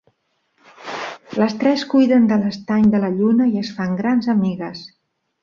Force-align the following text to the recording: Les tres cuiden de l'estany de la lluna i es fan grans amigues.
Les 1.41 1.53
tres 1.63 1.83
cuiden 1.91 2.25
de 2.31 2.39
l'estany 2.45 2.89
de 2.95 3.03
la 3.05 3.13
lluna 3.19 3.49
i 3.53 3.63
es 3.63 3.71
fan 3.77 3.95
grans 4.01 4.33
amigues. 4.37 4.85